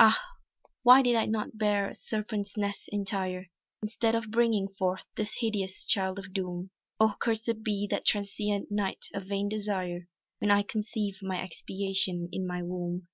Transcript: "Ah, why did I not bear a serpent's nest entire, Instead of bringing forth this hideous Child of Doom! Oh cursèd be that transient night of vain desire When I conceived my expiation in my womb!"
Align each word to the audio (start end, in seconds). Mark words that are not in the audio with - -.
"Ah, 0.00 0.18
why 0.84 1.02
did 1.02 1.16
I 1.16 1.26
not 1.26 1.58
bear 1.58 1.86
a 1.90 1.94
serpent's 1.94 2.56
nest 2.56 2.88
entire, 2.88 3.48
Instead 3.82 4.14
of 4.14 4.30
bringing 4.30 4.68
forth 4.68 5.04
this 5.16 5.34
hideous 5.40 5.84
Child 5.84 6.18
of 6.18 6.32
Doom! 6.32 6.70
Oh 6.98 7.12
cursèd 7.20 7.62
be 7.62 7.86
that 7.90 8.06
transient 8.06 8.70
night 8.70 9.04
of 9.12 9.24
vain 9.26 9.50
desire 9.50 10.08
When 10.38 10.50
I 10.50 10.62
conceived 10.62 11.22
my 11.22 11.42
expiation 11.44 12.30
in 12.32 12.46
my 12.46 12.62
womb!" 12.62 13.08